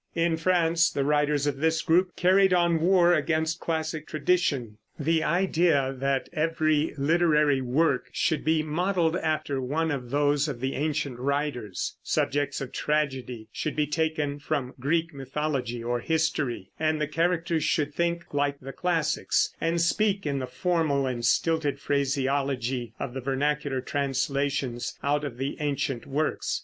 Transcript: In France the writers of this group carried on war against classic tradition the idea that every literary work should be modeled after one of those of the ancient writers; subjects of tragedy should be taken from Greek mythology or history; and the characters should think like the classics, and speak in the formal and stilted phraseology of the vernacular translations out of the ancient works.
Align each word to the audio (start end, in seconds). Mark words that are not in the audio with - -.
In 0.15 0.35
France 0.35 0.89
the 0.89 1.03
writers 1.05 1.45
of 1.45 1.57
this 1.57 1.83
group 1.83 2.15
carried 2.15 2.55
on 2.55 2.79
war 2.79 3.13
against 3.13 3.59
classic 3.59 4.07
tradition 4.07 4.79
the 4.97 5.23
idea 5.23 5.93
that 5.95 6.27
every 6.33 6.95
literary 6.97 7.61
work 7.61 8.09
should 8.11 8.43
be 8.43 8.63
modeled 8.63 9.15
after 9.15 9.61
one 9.61 9.91
of 9.91 10.09
those 10.09 10.47
of 10.47 10.59
the 10.59 10.73
ancient 10.73 11.19
writers; 11.19 11.97
subjects 12.01 12.61
of 12.61 12.71
tragedy 12.71 13.47
should 13.51 13.75
be 13.75 13.85
taken 13.85 14.39
from 14.39 14.73
Greek 14.79 15.13
mythology 15.13 15.83
or 15.83 15.99
history; 15.99 16.71
and 16.79 16.99
the 16.99 17.05
characters 17.07 17.63
should 17.63 17.93
think 17.93 18.33
like 18.33 18.59
the 18.59 18.73
classics, 18.73 19.53
and 19.61 19.79
speak 19.79 20.25
in 20.25 20.39
the 20.39 20.47
formal 20.47 21.05
and 21.05 21.23
stilted 21.27 21.79
phraseology 21.79 22.91
of 22.99 23.13
the 23.13 23.21
vernacular 23.21 23.81
translations 23.81 24.97
out 25.03 25.23
of 25.23 25.37
the 25.37 25.57
ancient 25.59 26.07
works. 26.07 26.59